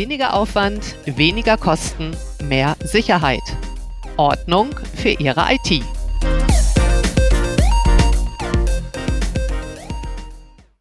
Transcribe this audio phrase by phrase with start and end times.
[0.00, 3.42] Weniger Aufwand, weniger Kosten, mehr Sicherheit.
[4.16, 5.84] Ordnung für Ihre IT.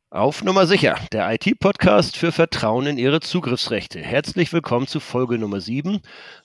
[0.09, 3.99] Auf Nummer sicher, der IT-Podcast für Vertrauen in Ihre Zugriffsrechte.
[3.99, 5.99] Herzlich willkommen zu Folge Nummer 7.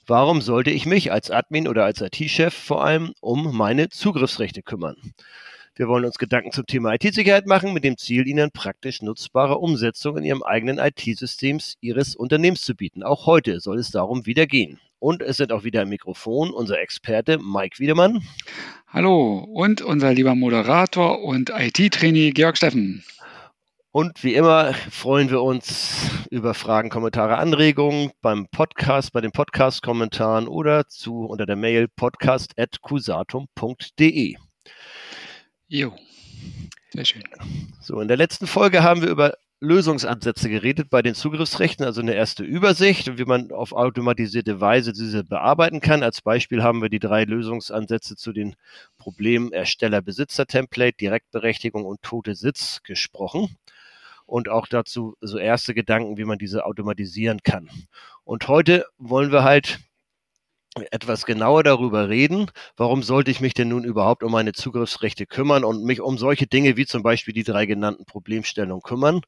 [0.05, 4.97] Warum sollte ich mich als Admin oder als IT-Chef vor allem um meine Zugriffsrechte kümmern?
[5.77, 10.17] Wir wollen uns Gedanken zum Thema IT-Sicherheit machen, mit dem Ziel, Ihnen praktisch nutzbare Umsetzung
[10.17, 13.03] in Ihrem eigenen IT-Systems Ihres Unternehmens zu bieten.
[13.03, 14.79] Auch heute soll es darum wieder gehen.
[14.99, 18.23] Und es sind auch wieder im Mikrofon unser Experte Mike Wiedemann.
[18.87, 23.03] Hallo und unser lieber Moderator und IT-Trainee Georg Steffen.
[23.91, 30.47] Und wie immer freuen wir uns über Fragen, Kommentare, Anregungen beim Podcast, bei den Podcast-Kommentaren
[30.47, 34.37] oder zu unter der Mail podcast.cusatum.de.
[35.75, 35.93] Jo,
[36.93, 37.23] sehr schön.
[37.81, 42.13] So, in der letzten Folge haben wir über Lösungsansätze geredet bei den Zugriffsrechten, also eine
[42.13, 46.01] erste Übersicht und wie man auf automatisierte Weise diese bearbeiten kann.
[46.01, 48.55] Als Beispiel haben wir die drei Lösungsansätze zu den
[48.97, 53.57] Problemen Ersteller-Besitzer-Template, Direktberechtigung und tote Sitz gesprochen
[54.25, 57.69] und auch dazu so erste Gedanken, wie man diese automatisieren kann.
[58.23, 59.81] Und heute wollen wir halt
[60.91, 65.63] etwas genauer darüber reden, warum sollte ich mich denn nun überhaupt um meine Zugriffsrechte kümmern
[65.63, 69.21] und mich um solche Dinge wie zum Beispiel die drei genannten Problemstellungen kümmern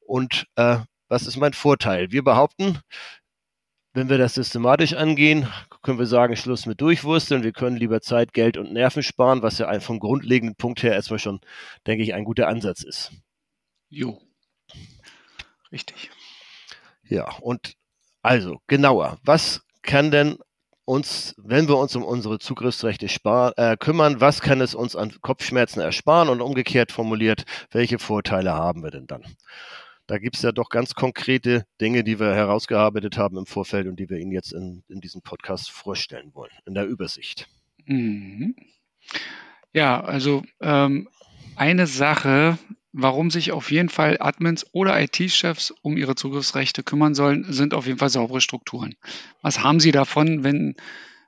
[0.00, 2.10] und äh, was ist mein Vorteil?
[2.10, 2.80] Wir behaupten,
[3.92, 5.46] wenn wir das systematisch angehen,
[5.82, 7.42] können wir sagen, Schluss mit Durchwursteln.
[7.42, 10.92] Wir können lieber Zeit, Geld und Nerven sparen, was ja ein, vom grundlegenden Punkt her
[10.94, 11.40] erstmal schon,
[11.86, 13.12] denke ich, ein guter Ansatz ist.
[13.90, 14.18] Jo.
[15.70, 16.10] Richtig.
[17.04, 17.74] Ja, und
[18.22, 20.38] also genauer, was kann denn
[20.84, 25.12] uns, wenn wir uns um unsere Zugriffsrechte spar, äh, kümmern, was kann es uns an
[25.20, 29.24] Kopfschmerzen ersparen und umgekehrt formuliert, welche Vorteile haben wir denn dann?
[30.06, 33.96] Da gibt es ja doch ganz konkrete Dinge, die wir herausgearbeitet haben im Vorfeld und
[33.96, 37.48] die wir Ihnen jetzt in, in diesem Podcast vorstellen wollen, in der Übersicht.
[37.86, 38.56] Mhm.
[39.72, 41.08] Ja, also ähm,
[41.56, 42.58] eine Sache,
[42.92, 47.86] warum sich auf jeden Fall Admins oder IT-Chefs um ihre Zugriffsrechte kümmern sollen, sind auf
[47.86, 48.94] jeden Fall saubere Strukturen.
[49.40, 50.76] Was haben sie davon, wenn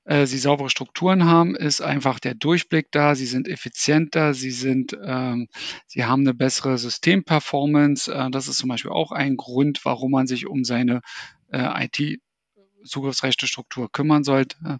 [0.04, 4.96] äh, sie saubere Strukturen haben, ist einfach der Durchblick da, sie sind effizienter, sie sind,
[5.02, 5.48] ähm,
[5.86, 8.12] sie haben eine bessere Systemperformance.
[8.12, 11.00] Äh, das ist zum Beispiel auch ein Grund, warum man sich um seine
[11.50, 14.78] äh, IT-Zugriffsrechte-Struktur kümmern sollte.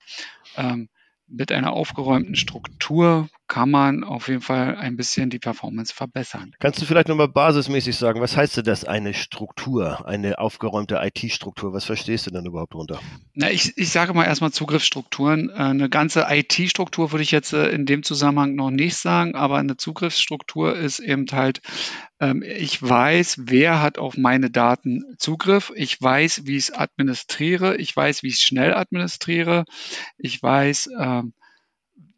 [0.56, 0.88] Ähm,
[1.26, 6.52] mit einer aufgeräumten Struktur kann man auf jeden Fall ein bisschen die Performance verbessern.
[6.60, 11.72] Kannst du vielleicht nochmal basismäßig sagen, was heißt denn das, eine Struktur, eine aufgeräumte IT-Struktur?
[11.72, 13.00] Was verstehst du denn überhaupt darunter?
[13.34, 15.50] Na, ich, ich sage mal erstmal Zugriffsstrukturen.
[15.50, 19.58] Äh, eine ganze IT-Struktur würde ich jetzt äh, in dem Zusammenhang noch nicht sagen, aber
[19.58, 21.60] eine Zugriffsstruktur ist eben halt,
[22.20, 27.76] ähm, ich weiß, wer hat auf meine Daten Zugriff, ich weiß, wie ich es administriere,
[27.76, 29.64] ich weiß, wie ich es schnell administriere,
[30.16, 31.34] ich weiß, ähm,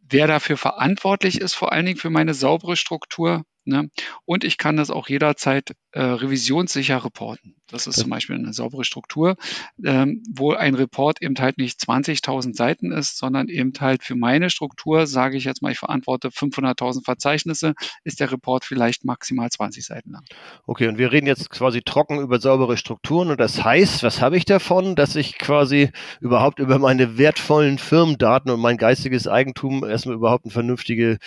[0.08, 3.44] wer dafür verantwortlich ist, vor allen Dingen für meine saubere Struktur.
[3.66, 3.90] Ne?
[4.24, 7.56] Und ich kann das auch jederzeit äh, revisionssicher reporten.
[7.68, 9.36] Das ist zum Beispiel eine saubere Struktur,
[9.84, 14.50] ähm, wo ein Report eben halt nicht 20.000 Seiten ist, sondern eben halt für meine
[14.50, 19.84] Struktur, sage ich jetzt mal, ich verantworte 500.000 Verzeichnisse, ist der Report vielleicht maximal 20
[19.84, 20.22] Seiten lang.
[20.66, 24.36] Okay, und wir reden jetzt quasi trocken über saubere Strukturen und das heißt, was habe
[24.36, 25.90] ich davon, dass ich quasi
[26.20, 31.18] überhaupt über meine wertvollen Firmendaten und mein geistiges Eigentum erstmal überhaupt eine vernünftige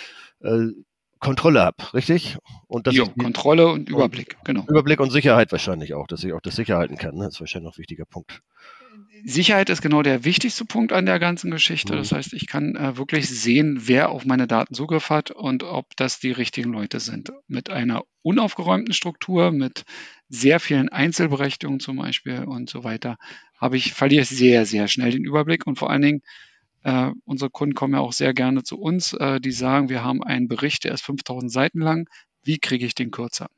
[0.42, 0.68] äh,
[1.20, 2.38] Kontrolle habe, richtig?
[2.66, 4.64] Und dass jo, Kontrolle und Überblick, und genau.
[4.66, 7.14] Überblick und Sicherheit wahrscheinlich auch, dass ich auch das sicher halten kann.
[7.14, 7.24] Ne?
[7.24, 8.42] Das ist wahrscheinlich noch ein wichtiger Punkt.
[9.24, 11.92] Sicherheit ist genau der wichtigste Punkt an der ganzen Geschichte.
[11.92, 11.98] Mhm.
[11.98, 15.94] Das heißt, ich kann äh, wirklich sehen, wer auf meine Daten Zugriff hat und ob
[15.96, 17.30] das die richtigen Leute sind.
[17.46, 19.84] Mit einer unaufgeräumten Struktur, mit
[20.28, 23.18] sehr vielen Einzelberechtigungen zum Beispiel und so weiter,
[23.58, 26.22] habe ich, verliere ich sehr, sehr schnell den Überblick und vor allen Dingen
[26.82, 29.12] äh, unsere Kunden kommen ja auch sehr gerne zu uns.
[29.14, 32.08] Äh, die sagen, wir haben einen Bericht, der ist 5000 Seiten lang.
[32.42, 33.48] Wie kriege ich den kürzer?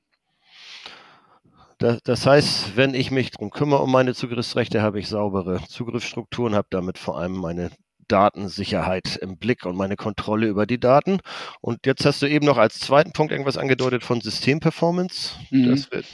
[1.79, 6.55] Das, das, heißt, wenn ich mich darum kümmere, um meine Zugriffsrechte, habe ich saubere Zugriffsstrukturen,
[6.55, 7.71] habe damit vor allem meine
[8.09, 11.19] Datensicherheit im Blick und meine Kontrolle über die Daten.
[11.61, 15.37] Und jetzt hast du eben noch als zweiten Punkt irgendwas angedeutet von Systemperformance.
[15.51, 15.71] Mhm.
[15.71, 16.07] Das wird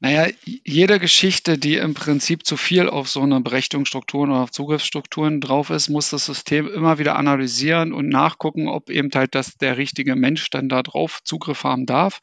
[0.00, 5.40] naja, jede Geschichte, die im Prinzip zu viel auf so eine Berechtigungsstrukturen oder auf Zugriffsstrukturen
[5.40, 9.76] drauf ist, muss das System immer wieder analysieren und nachgucken, ob eben halt das der
[9.76, 12.20] richtige Mensch dann da drauf Zugriff haben darf.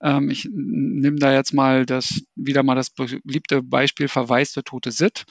[0.00, 5.24] Ähm, ich nehme da jetzt mal das wieder mal das beliebte Beispiel verwaiste tote SIT.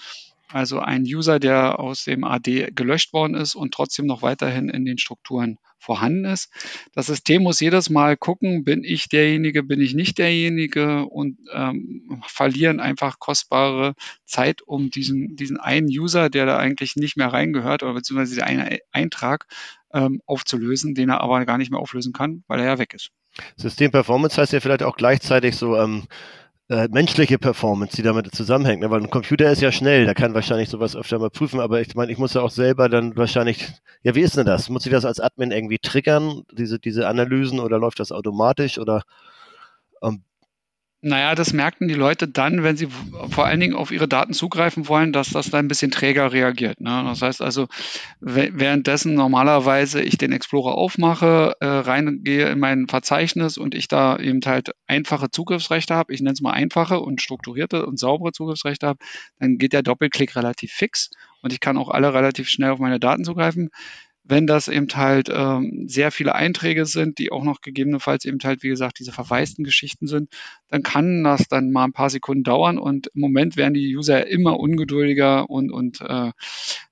[0.52, 4.86] Also ein User, der aus dem AD gelöscht worden ist und trotzdem noch weiterhin in
[4.86, 6.50] den Strukturen vorhanden ist.
[6.94, 12.22] Das System muss jedes Mal gucken, bin ich derjenige, bin ich nicht derjenige und ähm,
[12.26, 13.94] verlieren einfach kostbare
[14.26, 18.48] Zeit, um diesen, diesen einen User, der da eigentlich nicht mehr reingehört oder beziehungsweise der
[18.48, 19.48] eine Eintrag
[19.94, 23.12] ähm, aufzulösen, den er aber gar nicht mehr auflösen kann, weil er ja weg ist.
[23.56, 26.04] System Performance heißt ja vielleicht auch gleichzeitig so ähm,
[26.70, 28.82] äh, menschliche Performance, die damit zusammenhängt.
[28.82, 28.92] Ne?
[28.92, 31.96] Weil ein Computer ist ja schnell, der kann wahrscheinlich sowas öfter mal prüfen, aber ich
[31.96, 33.70] meine, ich muss ja auch selber dann wahrscheinlich,
[34.04, 34.70] ja, wie ist denn das?
[34.70, 39.04] Muss ich das als Admin irgendwie triggern, diese, diese Analysen, oder läuft das automatisch oder
[40.02, 40.24] ähm,
[41.02, 42.88] naja, das merken die Leute dann, wenn sie
[43.30, 46.82] vor allen Dingen auf ihre Daten zugreifen wollen, dass das dann ein bisschen träger reagiert.
[46.82, 47.04] Ne?
[47.06, 47.68] Das heißt also,
[48.20, 54.42] währenddessen normalerweise ich den Explorer aufmache, äh, reingehe in mein Verzeichnis und ich da eben
[54.44, 59.00] halt einfache Zugriffsrechte habe, ich nenne es mal einfache und strukturierte und saubere Zugriffsrechte habe,
[59.40, 61.12] dann geht der Doppelklick relativ fix
[61.44, 63.70] und ich kann auch alle relativ schnell auf meine Daten zugreifen
[64.30, 68.64] wenn das eben halt ähm, sehr viele Einträge sind, die auch noch gegebenenfalls eben halt,
[68.64, 70.30] wie gesagt, diese verwaisten Geschichten sind,
[70.70, 74.28] dann kann das dann mal ein paar Sekunden dauern und im Moment werden die User
[74.28, 76.32] immer ungeduldiger und, und äh,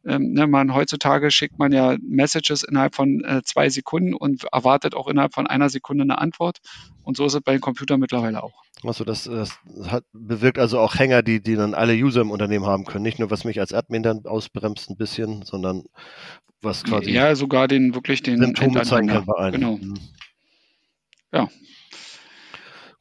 [0.05, 4.95] ähm, ne, man heutzutage schickt man ja Messages innerhalb von äh, zwei Sekunden und erwartet
[4.95, 6.59] auch innerhalb von einer Sekunde eine Antwort
[7.03, 8.64] und so ist es bei den Computern mittlerweile auch.
[8.83, 9.57] Also das, das
[9.87, 13.03] hat, bewirkt also auch Hänger, die, die dann alle User im Unternehmen haben können.
[13.03, 15.83] Nicht nur, was mich als Admin dann ausbremst ein bisschen, sondern
[16.61, 17.11] was quasi.
[17.11, 19.53] Ja, sogar den wirklich den Symptome zeigen kann bei einem.
[19.53, 19.77] Genau.
[19.77, 19.99] Mhm.
[21.31, 21.49] Ja.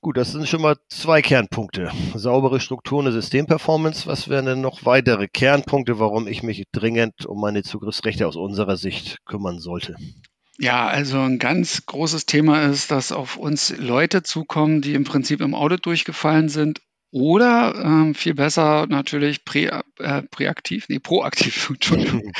[0.00, 1.90] Gut, das sind schon mal zwei Kernpunkte.
[2.14, 4.06] Saubere Strukturen, eine Systemperformance.
[4.06, 8.76] Was wären denn noch weitere Kernpunkte, warum ich mich dringend um meine Zugriffsrechte aus unserer
[8.76, 9.96] Sicht kümmern sollte?
[10.58, 15.40] Ja, also ein ganz großes Thema ist, dass auf uns Leute zukommen, die im Prinzip
[15.40, 16.80] im Audit durchgefallen sind
[17.10, 22.32] oder ähm, viel besser natürlich prä, äh, präaktiv, nee, proaktiv, Entschuldigung,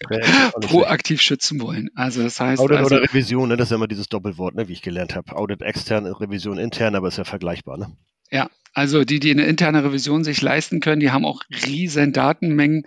[0.62, 1.90] proaktiv schützen wollen.
[1.94, 2.60] Also das heißt.
[2.60, 3.56] Audit also, oder Revision, ne?
[3.56, 4.68] das ist ja immer dieses Doppelwort, ne?
[4.68, 5.36] wie ich gelernt habe.
[5.36, 7.78] Audit extern, Revision intern, aber ist ja vergleichbar.
[7.78, 7.96] Ne?
[8.30, 12.84] Ja, also die, die eine interne Revision sich leisten können, die haben auch riesen Datenmengen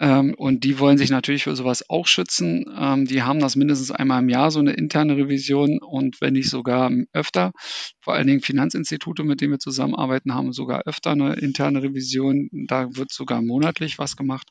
[0.00, 2.64] ähm, und die wollen sich natürlich für sowas auch schützen.
[2.76, 6.48] Ähm, die haben das mindestens einmal im Jahr, so eine interne Revision und wenn nicht
[6.48, 7.52] sogar öfter.
[8.00, 12.48] Vor allen Dingen Finanzinstitute, mit denen wir zusammenarbeiten, haben sogar öfter eine interne Revision.
[12.50, 14.48] Da wird sogar monatlich was gemacht.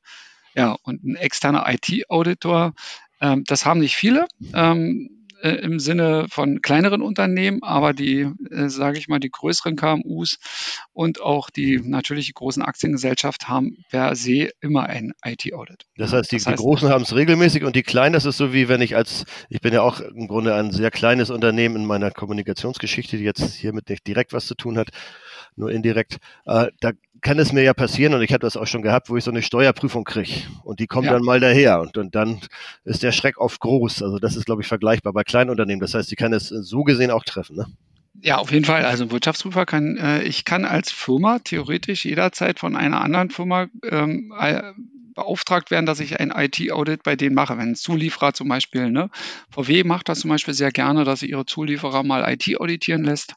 [0.53, 2.73] Ja, und ein externer IT-Auditor,
[3.19, 4.27] ähm, das haben nicht viele.
[4.53, 9.75] Ähm, äh, im Sinne von kleineren Unternehmen, aber die, äh, sage ich mal, die größeren
[9.75, 10.37] KMUs
[10.93, 15.85] und auch die natürlich großen Aktiengesellschaften haben per se immer ein IT-Audit.
[15.95, 18.37] Das heißt, die, das heißt, die Großen haben es regelmäßig und die Kleinen, das ist
[18.37, 21.75] so wie wenn ich als, ich bin ja auch im Grunde ein sehr kleines Unternehmen
[21.75, 24.89] in meiner Kommunikationsgeschichte, die jetzt hiermit nicht direkt was zu tun hat,
[25.55, 26.17] nur indirekt.
[26.45, 26.91] Äh, da
[27.21, 29.31] kann es mir ja passieren, und ich habe das auch schon gehabt, wo ich so
[29.31, 30.33] eine Steuerprüfung kriege.
[30.63, 31.13] Und die kommt ja.
[31.13, 31.81] dann mal daher.
[31.81, 32.39] Und, und dann
[32.83, 34.03] ist der Schreck oft groß.
[34.03, 35.81] Also das ist, glaube ich, vergleichbar bei Kleinunternehmen.
[35.81, 37.55] Das heißt, die kann es so gesehen auch treffen.
[37.55, 37.65] Ne?
[38.21, 38.85] Ja, auf jeden Fall.
[38.85, 44.33] Also Wirtschaftsprüfer kann, äh, ich kann als Firma theoretisch jederzeit von einer anderen Firma ähm,
[44.37, 44.73] äh,
[45.15, 47.57] beauftragt werden, dass ich ein IT-Audit bei denen mache.
[47.57, 49.09] Wenn ein Zulieferer zum Beispiel, ne,
[49.51, 53.35] VW macht das zum Beispiel sehr gerne, dass sie ihre Zulieferer mal IT auditieren lässt.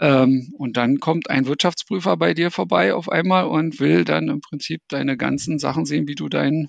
[0.00, 4.40] Ähm, und dann kommt ein Wirtschaftsprüfer bei dir vorbei auf einmal und will dann im
[4.40, 6.68] Prinzip deine ganzen Sachen sehen, wie du dein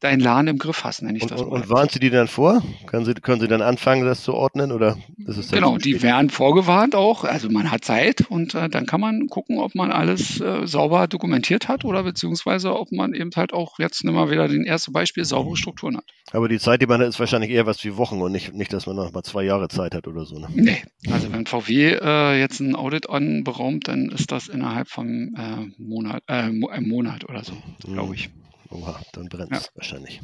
[0.00, 1.42] dein Laden im Griff hast, nenne ich und, das.
[1.42, 2.62] Und, und warnen Sie die dann vor?
[2.86, 4.72] Können Sie, können Sie dann anfangen, das zu ordnen?
[4.72, 4.96] Oder
[5.26, 7.24] ist es genau, die werden vorgewarnt auch.
[7.24, 11.08] Also man hat Zeit und äh, dann kann man gucken, ob man alles äh, sauber
[11.08, 14.92] dokumentiert hat oder beziehungsweise ob man eben halt auch, jetzt nehmen wir wieder den ersten
[14.92, 16.04] Beispiel, saubere Strukturen hat.
[16.32, 18.72] Aber die Zeit, die man hat, ist wahrscheinlich eher was wie Wochen und nicht, nicht
[18.72, 20.38] dass man noch mal zwei Jahre Zeit hat oder so.
[20.38, 20.48] Ne?
[20.54, 25.82] Nee, also wenn VW äh, jetzt ein Audit anberaumt, dann ist das innerhalb von äh,
[25.82, 28.30] Monat, äh, einem Monat oder so, glaube ich.
[28.70, 29.70] Oha, dann brennt es ja.
[29.74, 30.20] wahrscheinlich.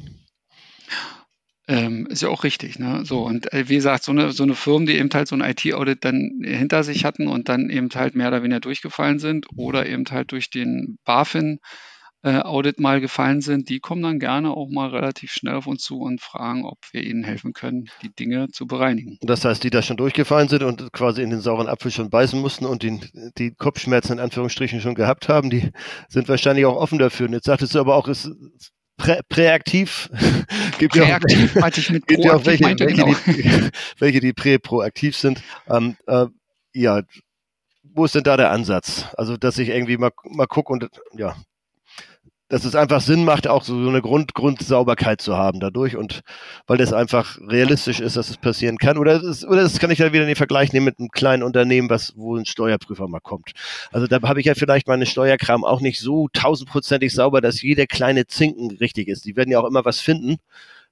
[1.66, 3.06] Ähm, ist ja auch richtig, ne?
[3.06, 5.40] So, und äh, wie gesagt, so eine, so eine Firma, die eben halt so ein
[5.40, 9.86] IT-Audit dann hinter sich hatten und dann eben halt mehr oder weniger durchgefallen sind oder
[9.86, 11.60] eben halt durch den BaFin
[12.24, 15.82] äh, Audit mal gefallen sind, die kommen dann gerne auch mal relativ schnell auf uns
[15.82, 19.18] zu und fragen, ob wir ihnen helfen können, die Dinge zu bereinigen.
[19.20, 22.40] Das heißt, die da schon durchgefallen sind und quasi in den sauren Apfel schon beißen
[22.40, 22.98] mussten und die,
[23.36, 25.70] die Kopfschmerzen in Anführungsstrichen schon gehabt haben, die
[26.08, 27.26] sind wahrscheinlich auch offen dafür.
[27.26, 28.30] Und jetzt sagtest du aber auch, es
[28.96, 30.08] Prä präaktiv.
[30.78, 33.12] gibt präaktiv ja auch, ich mit gibt ja auch welche, welche, genau.
[33.26, 35.42] die, welche, die prä-proaktiv sind.
[35.68, 36.26] Ähm, äh,
[36.72, 37.02] ja,
[37.82, 39.06] wo ist denn da der Ansatz?
[39.16, 41.34] Also, dass ich irgendwie mal, mal gucke und ja,
[42.48, 46.20] dass es einfach Sinn macht, auch so eine Grund, Grundsauberkeit zu haben dadurch und
[46.66, 48.98] weil das einfach realistisch ist, dass es passieren kann.
[48.98, 51.42] Oder das, oder das kann ich dann wieder in den Vergleich nehmen mit einem kleinen
[51.42, 53.52] Unternehmen, was, wo ein Steuerprüfer mal kommt.
[53.92, 57.86] Also da habe ich ja vielleicht meine Steuerkram auch nicht so tausendprozentig sauber, dass jeder
[57.86, 59.24] kleine Zinken richtig ist.
[59.24, 60.36] Die werden ja auch immer was finden.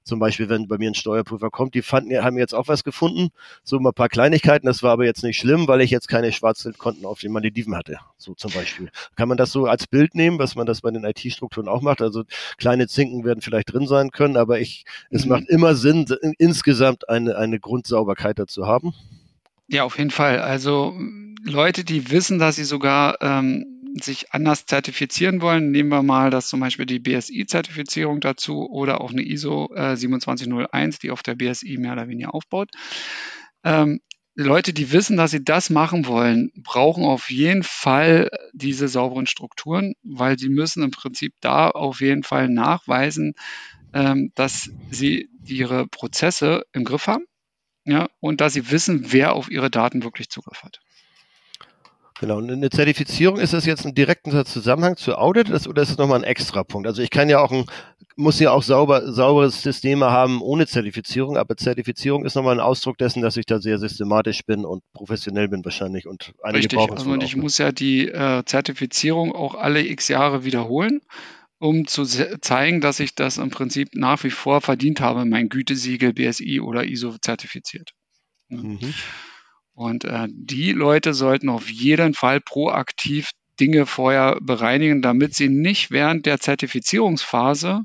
[0.03, 3.29] Zum Beispiel, wenn bei mir ein Steuerprüfer kommt, die fanden, haben jetzt auch was gefunden,
[3.63, 4.65] so mal ein paar Kleinigkeiten.
[4.65, 7.97] Das war aber jetzt nicht schlimm, weil ich jetzt keine Schwarzgeldkonten auf den Malediven hatte,
[8.17, 8.89] so zum Beispiel.
[9.15, 12.01] Kann man das so als Bild nehmen, was man das bei den IT-Strukturen auch macht?
[12.01, 12.23] Also
[12.57, 15.31] kleine Zinken werden vielleicht drin sein können, aber ich, es mhm.
[15.31, 16.05] macht immer Sinn,
[16.37, 18.93] insgesamt eine, eine Grundsauberkeit dazu haben.
[19.67, 20.39] Ja, auf jeden Fall.
[20.39, 20.93] Also
[21.43, 26.47] Leute, die wissen, dass sie sogar ähm, sich anders zertifizieren wollen, nehmen wir mal das
[26.47, 31.77] zum Beispiel die BSI-Zertifizierung dazu oder auch eine ISO äh, 2701, die auf der BSI
[31.77, 32.69] mehr oder weniger aufbaut.
[33.63, 33.99] Ähm,
[34.35, 39.93] Leute, die wissen, dass sie das machen wollen, brauchen auf jeden Fall diese sauberen Strukturen,
[40.01, 43.35] weil sie müssen im Prinzip da auf jeden Fall nachweisen,
[43.93, 47.25] ähm, dass sie ihre Prozesse im Griff haben
[47.85, 50.79] ja, und dass sie wissen, wer auf ihre Daten wirklich Zugriff hat.
[52.23, 55.97] Genau, und eine Zertifizierung, ist das jetzt ein direkter Zusammenhang zu Audit oder ist das
[55.97, 56.87] nochmal ein extra Punkt?
[56.87, 57.65] Also ich kann ja auch ein,
[58.15, 62.97] muss ja auch sauber, sauberes Systeme haben ohne Zertifizierung, aber Zertifizierung ist nochmal ein Ausdruck
[62.97, 67.09] dessen, dass ich da sehr systematisch bin und professionell bin wahrscheinlich und einige Richtig, also
[67.09, 71.01] und ich muss ja die äh, Zertifizierung auch alle x Jahre wiederholen
[71.59, 76.13] um zu zeigen, dass ich das im Prinzip nach wie vor verdient habe, mein Gütesiegel
[76.13, 77.91] BSI oder ISO zertifiziert.
[78.47, 78.79] Mhm.
[79.73, 85.91] Und äh, die Leute sollten auf jeden Fall proaktiv Dinge vorher bereinigen, damit sie nicht
[85.91, 87.81] während der Zertifizierungsphase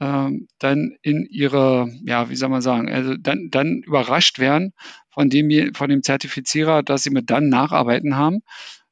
[0.00, 4.72] äh, dann in ihre, ja, wie soll man sagen, also dann, dann überrascht werden
[5.10, 8.40] von dem, von dem Zertifizierer, dass sie mit dann Nacharbeiten haben.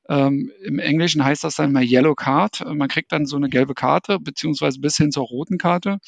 [0.08, 2.64] Ähm, Im Englischen heißt das dann mal Yellow Card.
[2.66, 5.98] Man kriegt dann so eine gelbe Karte, beziehungsweise bis hin zur roten Karte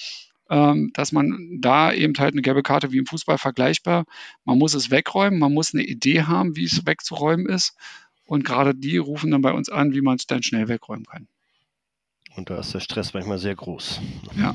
[0.50, 4.04] dass man da eben halt eine gelbe Karte wie im Fußball vergleichbar,
[4.44, 7.76] man muss es wegräumen, man muss eine Idee haben, wie es wegzuräumen ist.
[8.24, 11.28] Und gerade die rufen dann bei uns an, wie man es dann schnell wegräumen kann.
[12.36, 14.00] Und da ist der Stress manchmal sehr groß.
[14.36, 14.54] Ja,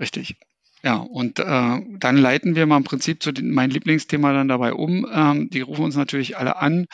[0.00, 0.36] richtig.
[0.82, 4.74] Ja, und äh, dann leiten wir mal im Prinzip zu den, mein Lieblingsthema dann dabei
[4.74, 5.06] um.
[5.10, 6.86] Ähm, die rufen uns natürlich alle an,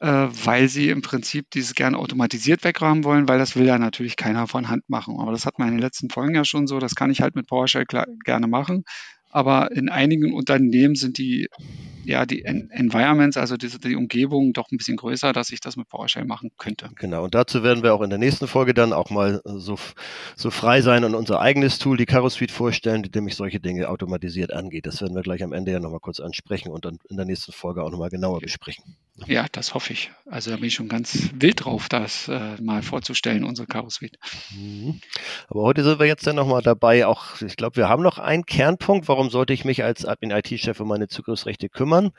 [0.00, 4.46] weil sie im Prinzip dieses gerne automatisiert wegräumen wollen, weil das will ja natürlich keiner
[4.46, 5.18] von Hand machen.
[5.18, 7.34] Aber das hat man in den letzten Folgen ja schon so, das kann ich halt
[7.34, 7.84] mit PowerShell
[8.24, 8.84] gerne machen.
[9.30, 11.48] Aber in einigen Unternehmen sind die,
[12.04, 15.88] ja, die Environments, also die, die Umgebung doch ein bisschen größer, dass ich das mit
[15.88, 16.88] PowerShell machen könnte.
[16.96, 19.78] Genau, und dazu werden wir auch in der nächsten Folge dann auch mal so,
[20.36, 24.52] so frei sein und unser eigenes Tool, die Suite, vorstellen, die nämlich solche Dinge automatisiert
[24.52, 24.86] angeht.
[24.86, 27.52] Das werden wir gleich am Ende ja nochmal kurz ansprechen und dann in der nächsten
[27.52, 28.96] Folge auch nochmal genauer besprechen.
[29.26, 30.12] Ja, das hoffe ich.
[30.26, 34.16] Also da bin ich schon ganz wild drauf, das äh, mal vorzustellen, unsere Suite.
[34.54, 35.00] Mhm.
[35.48, 38.46] Aber heute sind wir jetzt dann nochmal dabei, auch, ich glaube, wir haben noch einen
[38.46, 42.10] Kernpunkt, warum sollte ich mich als Admin-IT-Chef um meine Zugriffsrechte kümmern?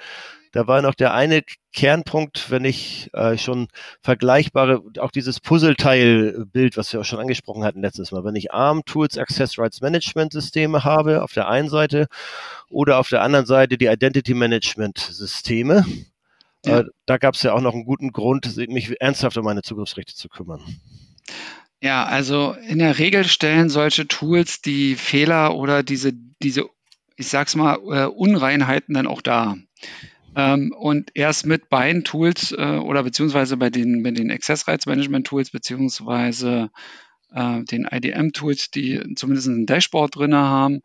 [0.52, 1.42] Da war noch der eine
[1.74, 3.68] Kernpunkt, wenn ich äh, schon
[4.02, 9.18] vergleichbare, auch dieses Puzzleteil-Bild, was wir auch schon angesprochen hatten letztes Mal, wenn ich ARM-Tools,
[9.18, 12.08] Access Rights Management-Systeme habe, auf der einen Seite,
[12.70, 15.86] oder auf der anderen Seite die Identity Management-Systeme,
[16.66, 16.82] ja.
[16.82, 20.14] Äh, da gab es ja auch noch einen guten Grund, mich ernsthaft um meine Zugriffsrechte
[20.14, 20.62] zu kümmern.
[21.82, 26.66] Ja, also in der Regel stellen solche Tools die Fehler oder diese, diese
[27.20, 29.58] ich sag's mal, äh, Unreinheiten dann auch dar.
[30.38, 34.86] Ähm, und erst mit beiden Tools äh, oder beziehungsweise bei den, bei den Access Rights
[34.86, 36.70] Management Tools beziehungsweise
[37.34, 40.80] äh, den IDM Tools, die zumindest ein Dashboard drin haben,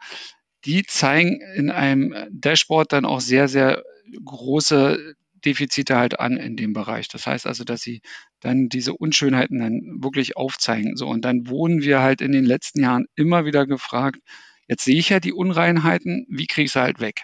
[0.64, 3.84] die zeigen in einem Dashboard dann auch sehr, sehr
[4.24, 5.14] große
[5.44, 7.06] Defizite halt an in dem Bereich.
[7.06, 8.00] Das heißt also, dass sie
[8.40, 10.96] dann diese Unschönheiten dann wirklich aufzeigen.
[10.96, 14.18] So, und dann wurden wir halt in den letzten Jahren immer wieder gefragt,
[14.68, 17.22] jetzt sehe ich ja die Unreinheiten, wie kriege ich sie halt weg?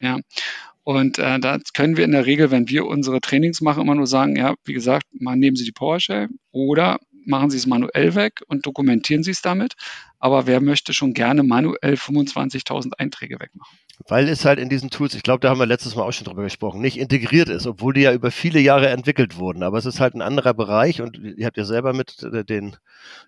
[0.00, 0.18] Ja.
[0.82, 4.06] Und äh, da können wir in der Regel, wenn wir unsere Trainings machen, immer nur
[4.06, 8.42] sagen, ja, wie gesagt, mal nehmen Sie die PowerShell oder machen Sie es manuell weg
[8.48, 9.74] und dokumentieren Sie es damit.
[10.18, 13.78] Aber wer möchte schon gerne manuell 25.000 Einträge wegmachen?
[14.08, 16.26] Weil es halt in diesen Tools, ich glaube, da haben wir letztes Mal auch schon
[16.26, 19.62] drüber gesprochen, nicht integriert ist, obwohl die ja über viele Jahre entwickelt wurden.
[19.62, 22.76] Aber es ist halt ein anderer Bereich und ihr habt ja selber mit äh, den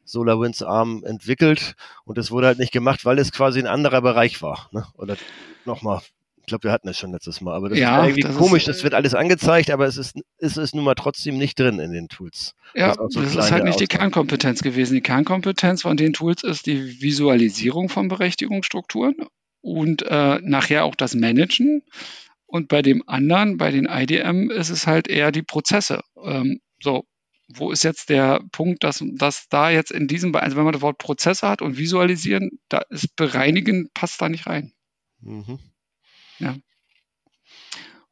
[0.05, 1.75] SolarWinds Arm entwickelt
[2.05, 4.69] und es wurde halt nicht gemacht, weil es quasi ein anderer Bereich war.
[4.73, 4.87] Ne?
[4.95, 5.17] Oder
[5.65, 6.01] nochmal
[6.49, 8.69] glaube, wir hatten es schon letztes Mal, aber das ja, ist irgendwie das komisch, ist,
[8.69, 11.93] das wird alles angezeigt, aber es ist, es ist nun mal trotzdem nicht drin in
[11.93, 12.55] den Tools.
[12.75, 14.95] Ja, so das ist halt nicht die Kernkompetenz gewesen.
[14.95, 19.17] Die Kernkompetenz von den Tools ist die Visualisierung von Berechtigungsstrukturen
[19.61, 21.83] und äh, nachher auch das Managen.
[22.47, 26.01] Und bei dem anderen, bei den IDM, ist es halt eher die Prozesse.
[26.23, 27.05] Ähm, so,
[27.49, 30.83] wo ist jetzt der Punkt, dass, dass da jetzt in diesem, also wenn man das
[30.83, 34.73] Wort Prozesse hat und visualisieren, da ist bereinigen, passt da nicht rein.
[35.21, 35.59] Mhm.
[36.39, 36.57] Ja.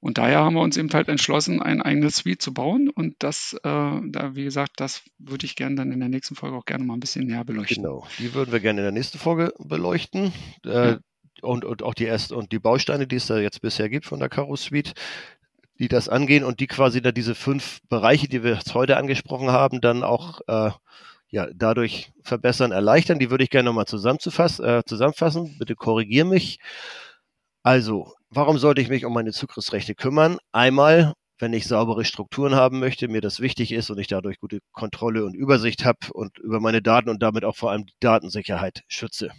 [0.00, 2.90] Und daher haben wir uns eben halt entschlossen, ein eigenes Suite zu bauen.
[2.90, 6.56] Und das, äh, da, wie gesagt, das würde ich gerne dann in der nächsten Folge
[6.56, 7.82] auch gerne mal ein bisschen näher beleuchten.
[7.82, 10.32] Genau, die würden wir gerne in der nächsten Folge beleuchten.
[10.64, 10.98] Äh, ja.
[11.42, 14.20] und, und auch die ersten und die Bausteine, die es da jetzt bisher gibt von
[14.20, 14.94] der Caro Suite,
[15.78, 19.50] die das angehen und die quasi da diese fünf Bereiche, die wir jetzt heute angesprochen
[19.50, 20.70] haben, dann auch äh,
[21.28, 23.18] ja, dadurch verbessern, erleichtern.
[23.18, 25.56] Die würde ich gerne nochmal zusammenzufassen, äh, zusammenfassen.
[25.58, 26.60] Bitte korrigier mich.
[27.62, 30.38] Also, warum sollte ich mich um meine Zugriffsrechte kümmern?
[30.52, 34.60] Einmal, wenn ich saubere Strukturen haben möchte, mir das wichtig ist und ich dadurch gute
[34.72, 38.82] Kontrolle und Übersicht habe und über meine Daten und damit auch vor allem die Datensicherheit
[38.88, 39.30] schütze.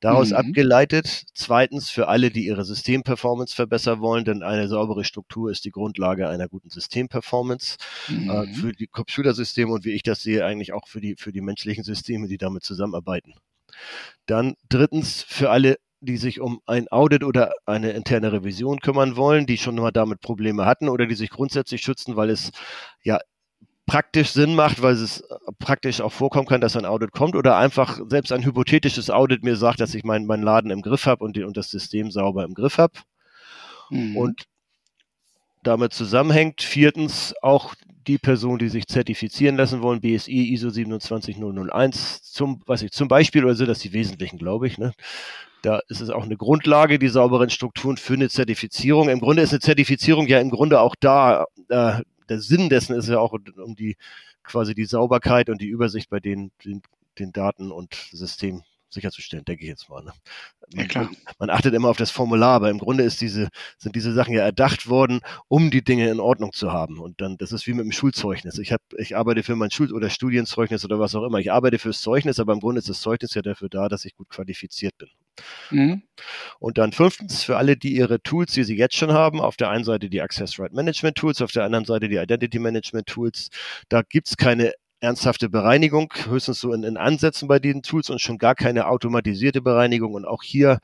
[0.00, 0.36] Daraus mhm.
[0.36, 5.70] abgeleitet, zweitens für alle, die ihre Systemperformance verbessern wollen, denn eine saubere Struktur ist die
[5.70, 7.76] Grundlage einer guten Systemperformance
[8.08, 8.30] äh, mhm.
[8.30, 11.40] äh, für die Computersysteme und wie ich das sehe, eigentlich auch für die, für die
[11.40, 13.34] menschlichen Systeme, die damit zusammenarbeiten.
[14.26, 15.76] Dann drittens für alle
[16.06, 20.20] die sich um ein Audit oder eine interne Revision kümmern wollen, die schon mal damit
[20.20, 22.52] Probleme hatten oder die sich grundsätzlich schützen, weil es
[23.02, 23.18] ja
[23.86, 27.56] praktisch Sinn macht, weil es äh, praktisch auch vorkommen kann, dass ein Audit kommt oder
[27.56, 31.24] einfach selbst ein hypothetisches Audit mir sagt, dass ich meinen mein Laden im Griff habe
[31.24, 32.94] und, und das System sauber im Griff habe.
[33.90, 34.16] Mhm.
[34.16, 34.44] Und
[35.62, 37.74] damit zusammenhängt viertens auch
[38.06, 43.44] die Personen, die sich zertifizieren lassen wollen, BSI, ISO 27001 zum, was ich, zum Beispiel,
[43.44, 44.92] oder sind das die wesentlichen, glaube ich, ne?
[45.66, 49.08] Da ist es auch eine Grundlage, die sauberen Strukturen für eine Zertifizierung.
[49.08, 53.08] Im Grunde ist eine Zertifizierung ja im Grunde auch da, äh, der Sinn dessen ist
[53.08, 53.96] ja auch um die
[54.44, 56.82] quasi die Sauberkeit und die Übersicht bei den, den,
[57.18, 60.04] den Daten und Systemen sicherzustellen, denke ich jetzt mal.
[60.04, 60.12] Ne?
[60.72, 64.12] Man, ja, man, achtet immer auf das Formular, aber im Grunde ist diese, sind diese
[64.12, 65.18] Sachen ja erdacht worden,
[65.48, 67.00] um die Dinge in Ordnung zu haben.
[67.00, 68.58] Und dann, das ist wie mit dem Schulzeugnis.
[68.58, 71.38] Ich, hab, ich arbeite für mein Schul- oder Studienzeugnis oder was auch immer.
[71.38, 74.14] Ich arbeite fürs Zeugnis, aber im Grunde ist das Zeugnis ja dafür da, dass ich
[74.14, 75.08] gut qualifiziert bin.
[75.70, 76.02] Mhm.
[76.58, 79.70] Und dann fünftens, für alle, die ihre Tools, die sie jetzt schon haben, auf der
[79.70, 83.50] einen Seite die Access Right Management Tools, auf der anderen Seite die Identity Management Tools,
[83.88, 88.20] da gibt es keine ernsthafte Bereinigung, höchstens so in, in, Ansätzen bei diesen Tools und
[88.20, 90.14] schon gar keine automatisierte Bereinigung.
[90.14, 90.78] Und auch hier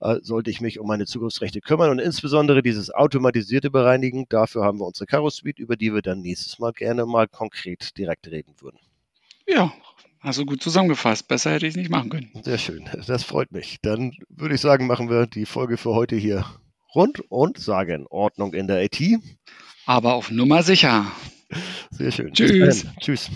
[0.00, 4.26] äh, sollte ich mich um meine Zugriffsrechte kümmern und insbesondere dieses automatisierte Bereinigen.
[4.28, 7.96] Dafür haben wir unsere Caro Suite, über die wir dann nächstes Mal gerne mal konkret
[7.98, 8.78] direkt reden würden.
[9.48, 9.72] Ja,
[10.26, 11.28] Hast du gut zusammengefasst.
[11.28, 12.30] Besser hätte ich es nicht machen können.
[12.42, 12.90] Sehr schön.
[13.06, 13.78] Das freut mich.
[13.82, 16.44] Dann würde ich sagen, machen wir die Folge für heute hier
[16.96, 19.00] rund und sagen Ordnung in der IT.
[19.86, 21.06] Aber auf Nummer sicher.
[21.92, 22.32] Sehr schön.
[22.32, 22.86] Tschüss.
[23.00, 23.30] Tschüss.